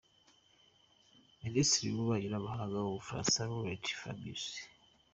[1.43, 4.45] Minisitiri w’ububanyi n’amahanga w’u Bufaransa Laurent Fabius.